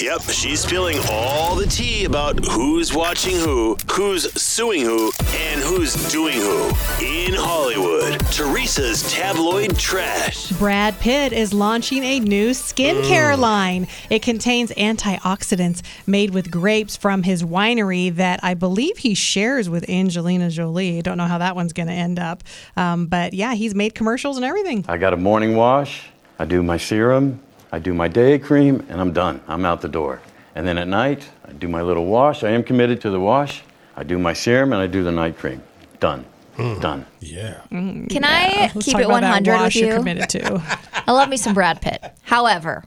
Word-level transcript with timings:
Yep, 0.00 0.22
she's 0.30 0.60
spilling 0.60 0.98
all 1.10 1.54
the 1.54 1.66
tea 1.66 2.06
about 2.06 2.42
who's 2.46 2.94
watching 2.94 3.36
who, 3.36 3.76
who's 3.92 4.32
suing 4.32 4.80
who, 4.80 5.12
and 5.34 5.60
who's 5.60 5.92
doing 6.10 6.38
who. 6.38 6.68
In 7.04 7.34
Hollywood, 7.34 8.18
Teresa's 8.32 9.02
tabloid 9.12 9.78
trash. 9.78 10.52
Brad 10.52 10.98
Pitt 11.00 11.34
is 11.34 11.52
launching 11.52 12.02
a 12.02 12.18
new 12.18 12.52
skincare 12.52 13.38
line. 13.38 13.88
It 14.08 14.22
contains 14.22 14.70
antioxidants 14.70 15.82
made 16.06 16.30
with 16.30 16.50
grapes 16.50 16.96
from 16.96 17.22
his 17.22 17.42
winery 17.42 18.14
that 18.14 18.40
I 18.42 18.54
believe 18.54 18.96
he 18.96 19.14
shares 19.14 19.68
with 19.68 19.86
Angelina 19.90 20.48
Jolie. 20.48 21.02
Don't 21.02 21.18
know 21.18 21.26
how 21.26 21.38
that 21.38 21.54
one's 21.54 21.74
going 21.74 21.88
to 21.88 21.94
end 21.94 22.18
up. 22.18 22.42
Um, 22.74 23.04
but 23.04 23.34
yeah, 23.34 23.52
he's 23.52 23.74
made 23.74 23.94
commercials 23.94 24.36
and 24.36 24.46
everything. 24.46 24.82
I 24.88 24.96
got 24.96 25.12
a 25.12 25.18
morning 25.18 25.56
wash, 25.56 26.04
I 26.38 26.46
do 26.46 26.62
my 26.62 26.78
serum, 26.78 27.38
I 27.72 27.78
do 27.78 27.94
my 27.94 28.08
day 28.08 28.38
cream, 28.38 28.84
and 28.88 29.00
I'm 29.00 29.12
done. 29.12 29.40
I'm 29.46 29.64
out 29.64 29.80
the 29.80 29.88
door. 29.88 30.20
And 30.54 30.66
then 30.66 30.76
at 30.78 30.88
night, 30.88 31.28
I 31.46 31.52
do 31.52 31.68
my 31.68 31.82
little 31.82 32.06
wash. 32.06 32.42
I 32.42 32.50
am 32.50 32.62
committed 32.64 33.00
to 33.02 33.10
the 33.10 33.20
wash. 33.20 33.62
I 33.96 34.02
do 34.02 34.18
my 34.18 34.32
serum 34.32 34.72
and 34.72 34.82
I 34.82 34.86
do 34.86 35.04
the 35.04 35.12
night 35.12 35.38
cream. 35.38 35.62
Done. 36.00 36.24
Hmm. 36.56 36.80
Done. 36.80 37.06
Yeah. 37.20 37.60
Mm-hmm. 37.70 38.06
Can 38.06 38.24
I 38.24 38.70
Let's 38.74 38.84
keep 38.86 38.92
talk 38.92 39.02
it 39.02 39.04
about 39.04 39.20
that 39.20 39.44
100 39.44 39.52
with 39.52 39.60
wash 39.60 39.76
you're 39.76 39.88
you? 39.90 39.94
committed 39.96 40.28
to. 40.30 40.78
I 41.06 41.12
love 41.12 41.28
me 41.28 41.36
some 41.36 41.54
Brad 41.54 41.80
Pitt. 41.80 42.02
However, 42.22 42.84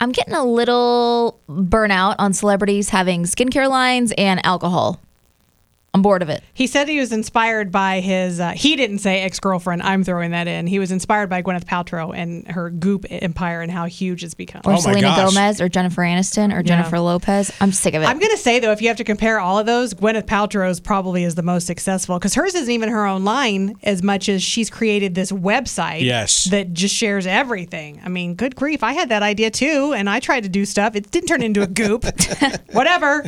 I'm 0.00 0.10
getting 0.10 0.34
a 0.34 0.44
little 0.44 1.40
burnout 1.48 2.16
on 2.18 2.32
celebrities 2.32 2.88
having 2.90 3.24
skincare 3.24 3.68
lines 3.68 4.12
and 4.18 4.44
alcohol. 4.44 5.00
I'm 5.94 6.02
bored 6.02 6.22
of 6.22 6.28
it. 6.28 6.42
He 6.52 6.66
said 6.66 6.88
he 6.88 6.98
was 6.98 7.12
inspired 7.12 7.70
by 7.70 8.00
his. 8.00 8.40
Uh, 8.40 8.50
he 8.50 8.74
didn't 8.74 8.98
say 8.98 9.22
ex 9.22 9.38
girlfriend. 9.38 9.80
I'm 9.82 10.02
throwing 10.02 10.32
that 10.32 10.48
in. 10.48 10.66
He 10.66 10.80
was 10.80 10.90
inspired 10.90 11.30
by 11.30 11.40
Gwyneth 11.42 11.64
Paltrow 11.64 12.12
and 12.14 12.50
her 12.50 12.68
Goop 12.68 13.06
empire 13.10 13.62
and 13.62 13.70
how 13.70 13.86
huge 13.86 14.24
it's 14.24 14.34
become. 14.34 14.62
Or 14.64 14.72
Oh 14.72 14.76
Selena 14.80 15.02
gosh. 15.02 15.32
Gomez 15.34 15.60
or 15.60 15.68
Jennifer 15.68 16.02
Aniston 16.02 16.52
or 16.52 16.64
Jennifer 16.64 16.98
Lopez. 16.98 17.52
I'm 17.60 17.70
sick 17.70 17.94
of 17.94 18.02
it. 18.02 18.06
I'm 18.06 18.18
gonna 18.18 18.36
say 18.36 18.58
though, 18.58 18.72
if 18.72 18.82
you 18.82 18.88
have 18.88 18.96
to 18.96 19.04
compare 19.04 19.38
all 19.38 19.58
of 19.58 19.66
those, 19.66 19.94
Gwyneth 19.94 20.24
Paltrow's 20.26 20.80
probably 20.80 21.22
is 21.22 21.36
the 21.36 21.42
most 21.42 21.66
successful 21.66 22.18
because 22.18 22.34
hers 22.34 22.54
isn't 22.56 22.72
even 22.72 22.88
her 22.88 23.06
own 23.06 23.24
line 23.24 23.76
as 23.84 24.02
much 24.02 24.28
as 24.28 24.42
she's 24.42 24.68
created 24.70 25.14
this 25.14 25.30
website. 25.30 26.00
Yes. 26.02 26.44
that 26.46 26.72
just 26.72 26.94
shares 26.94 27.24
everything. 27.24 28.00
I 28.04 28.08
mean, 28.08 28.34
good 28.34 28.56
grief, 28.56 28.82
I 28.82 28.94
had 28.94 29.10
that 29.10 29.22
idea 29.22 29.50
too, 29.52 29.92
and 29.96 30.10
I 30.10 30.18
tried 30.18 30.42
to 30.42 30.48
do 30.48 30.64
stuff. 30.64 30.96
It 30.96 31.10
didn't 31.12 31.28
turn 31.28 31.42
into 31.42 31.62
a 31.62 31.68
goop. 31.68 32.04
Whatever. 32.72 33.24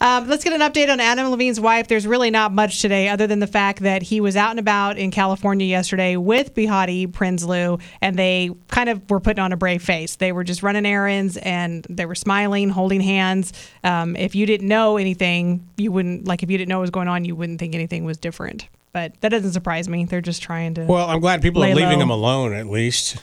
Um, 0.00 0.26
let's 0.28 0.42
get 0.44 0.54
an 0.54 0.60
update 0.62 0.88
on 0.90 1.00
Adam 1.00 1.28
Levine's 1.30 1.60
wife. 1.60 1.88
There's 1.88 1.97
really 2.06 2.30
not 2.30 2.52
much 2.52 2.80
today, 2.80 3.08
other 3.08 3.26
than 3.26 3.38
the 3.38 3.46
fact 3.46 3.80
that 3.80 4.02
he 4.02 4.20
was 4.20 4.36
out 4.36 4.50
and 4.50 4.58
about 4.58 4.98
in 4.98 5.10
California 5.10 5.66
yesterday 5.66 6.16
with 6.16 6.54
Behati 6.54 7.06
Prinsloo, 7.08 7.80
and 8.00 8.16
they 8.16 8.50
kind 8.68 8.88
of 8.88 9.08
were 9.10 9.20
putting 9.20 9.42
on 9.42 9.52
a 9.52 9.56
brave 9.56 9.82
face. 9.82 10.16
They 10.16 10.32
were 10.32 10.44
just 10.44 10.62
running 10.62 10.86
errands 10.86 11.36
and 11.38 11.86
they 11.88 12.06
were 12.06 12.14
smiling, 12.14 12.68
holding 12.68 13.00
hands. 13.00 13.52
Um, 13.84 14.16
if 14.16 14.34
you 14.34 14.46
didn't 14.46 14.68
know 14.68 14.96
anything, 14.96 15.68
you 15.76 15.92
wouldn't 15.92 16.26
like. 16.26 16.42
If 16.42 16.50
you 16.50 16.58
didn't 16.58 16.68
know 16.68 16.78
what 16.78 16.82
was 16.82 16.90
going 16.90 17.08
on, 17.08 17.24
you 17.24 17.34
wouldn't 17.34 17.58
think 17.58 17.74
anything 17.74 18.04
was 18.04 18.18
different. 18.18 18.68
But 18.92 19.20
that 19.20 19.28
doesn't 19.28 19.52
surprise 19.52 19.88
me. 19.88 20.04
They're 20.04 20.20
just 20.20 20.42
trying 20.42 20.74
to. 20.74 20.84
Well, 20.84 21.08
I'm 21.08 21.20
glad 21.20 21.42
people 21.42 21.62
are 21.62 21.74
leaving 21.74 21.98
low. 21.98 22.04
him 22.04 22.10
alone 22.10 22.52
at 22.54 22.66
least. 22.66 23.22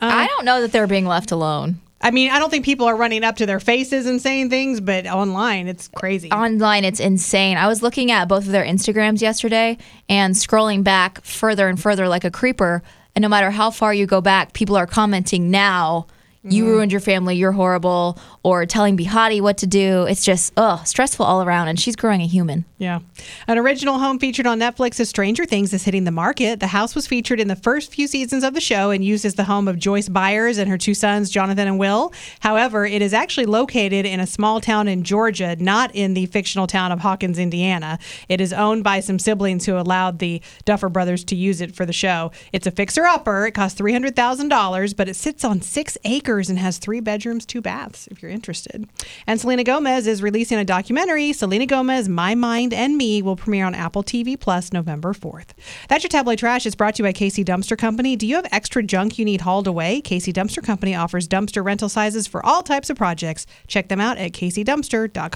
I 0.00 0.26
don't 0.26 0.44
know 0.44 0.60
that 0.60 0.72
they're 0.72 0.86
being 0.86 1.06
left 1.06 1.30
alone. 1.30 1.80
I 2.04 2.10
mean, 2.10 2.30
I 2.30 2.38
don't 2.38 2.50
think 2.50 2.66
people 2.66 2.86
are 2.86 2.94
running 2.94 3.24
up 3.24 3.36
to 3.36 3.46
their 3.46 3.58
faces 3.58 4.04
and 4.04 4.20
saying 4.20 4.50
things, 4.50 4.78
but 4.78 5.06
online, 5.06 5.68
it's 5.68 5.88
crazy. 5.88 6.30
Online, 6.30 6.84
it's 6.84 7.00
insane. 7.00 7.56
I 7.56 7.66
was 7.66 7.82
looking 7.82 8.10
at 8.10 8.28
both 8.28 8.44
of 8.44 8.52
their 8.52 8.62
Instagrams 8.62 9.22
yesterday 9.22 9.78
and 10.06 10.34
scrolling 10.34 10.84
back 10.84 11.24
further 11.24 11.66
and 11.66 11.80
further 11.80 12.06
like 12.06 12.24
a 12.24 12.30
creeper. 12.30 12.82
And 13.16 13.22
no 13.22 13.28
matter 13.30 13.50
how 13.50 13.70
far 13.70 13.94
you 13.94 14.04
go 14.04 14.20
back, 14.20 14.52
people 14.52 14.76
are 14.76 14.86
commenting 14.86 15.50
now. 15.50 16.06
You 16.46 16.64
mm-hmm. 16.64 16.72
ruined 16.72 16.92
your 16.92 17.00
family. 17.00 17.36
You're 17.36 17.52
horrible, 17.52 18.18
or 18.42 18.66
telling 18.66 18.98
Behati 18.98 19.40
what 19.40 19.56
to 19.58 19.66
do. 19.66 20.04
It's 20.04 20.24
just 20.24 20.52
ugh, 20.58 20.86
stressful 20.86 21.24
all 21.24 21.42
around. 21.42 21.68
And 21.68 21.80
she's 21.80 21.96
growing 21.96 22.20
a 22.20 22.26
human. 22.26 22.66
Yeah. 22.76 23.00
An 23.48 23.56
original 23.56 23.98
home 23.98 24.18
featured 24.18 24.46
on 24.46 24.60
Netflix 24.60 25.00
as 25.00 25.08
Stranger 25.08 25.46
Things 25.46 25.72
is 25.72 25.84
hitting 25.84 26.04
the 26.04 26.10
market. 26.10 26.60
The 26.60 26.66
house 26.66 26.94
was 26.94 27.06
featured 27.06 27.40
in 27.40 27.48
the 27.48 27.56
first 27.56 27.94
few 27.94 28.06
seasons 28.06 28.44
of 28.44 28.52
the 28.52 28.60
show 28.60 28.90
and 28.90 29.02
used 29.02 29.24
as 29.24 29.36
the 29.36 29.44
home 29.44 29.68
of 29.68 29.78
Joyce 29.78 30.10
Byers 30.10 30.58
and 30.58 30.68
her 30.68 30.76
two 30.76 30.92
sons, 30.92 31.30
Jonathan 31.30 31.66
and 31.66 31.78
Will. 31.78 32.12
However, 32.40 32.84
it 32.84 33.00
is 33.00 33.14
actually 33.14 33.46
located 33.46 34.04
in 34.04 34.20
a 34.20 34.26
small 34.26 34.60
town 34.60 34.86
in 34.86 35.02
Georgia, 35.02 35.56
not 35.56 35.94
in 35.94 36.12
the 36.12 36.26
fictional 36.26 36.66
town 36.66 36.92
of 36.92 37.00
Hawkins, 37.00 37.38
Indiana. 37.38 37.98
It 38.28 38.42
is 38.42 38.52
owned 38.52 38.84
by 38.84 39.00
some 39.00 39.18
siblings 39.18 39.64
who 39.64 39.78
allowed 39.78 40.18
the 40.18 40.42
Duffer 40.66 40.90
brothers 40.90 41.24
to 41.24 41.36
use 41.36 41.62
it 41.62 41.74
for 41.74 41.86
the 41.86 41.92
show. 41.94 42.32
It's 42.52 42.66
a 42.66 42.70
fixer 42.70 43.04
upper. 43.04 43.46
It 43.46 43.52
costs 43.52 43.80
$300,000, 43.80 44.94
but 44.94 45.08
it 45.08 45.16
sits 45.16 45.42
on 45.42 45.62
six 45.62 45.96
acres 46.34 46.50
and 46.50 46.58
has 46.58 46.78
three 46.78 47.00
bedrooms, 47.00 47.46
two 47.46 47.60
baths, 47.60 48.08
if 48.08 48.20
you're 48.20 48.30
interested. 48.30 48.88
And 49.26 49.40
Selena 49.40 49.62
Gomez 49.62 50.06
is 50.06 50.20
releasing 50.22 50.58
a 50.58 50.64
documentary, 50.64 51.32
Selena 51.32 51.66
Gomez, 51.66 52.08
My 52.08 52.34
Mind 52.34 52.74
and 52.74 52.96
Me, 52.96 53.22
will 53.22 53.36
premiere 53.36 53.66
on 53.66 53.74
Apple 53.74 54.02
TV 54.02 54.38
Plus 54.38 54.72
November 54.72 55.12
4th. 55.12 55.50
That's 55.88 56.02
your 56.02 56.08
tabloid 56.08 56.38
trash. 56.38 56.66
It's 56.66 56.74
brought 56.74 56.96
to 56.96 57.02
you 57.02 57.08
by 57.08 57.12
Casey 57.12 57.44
Dumpster 57.44 57.78
Company. 57.78 58.16
Do 58.16 58.26
you 58.26 58.36
have 58.36 58.46
extra 58.50 58.82
junk 58.82 59.18
you 59.18 59.24
need 59.24 59.42
hauled 59.42 59.68
away? 59.68 60.00
Casey 60.00 60.32
Dumpster 60.32 60.62
Company 60.62 60.94
offers 60.94 61.28
dumpster 61.28 61.64
rental 61.64 61.88
sizes 61.88 62.26
for 62.26 62.44
all 62.44 62.62
types 62.62 62.90
of 62.90 62.96
projects. 62.96 63.46
Check 63.68 63.88
them 63.88 64.00
out 64.00 64.18
at 64.18 64.32
caseydumpster.com. 64.32 65.34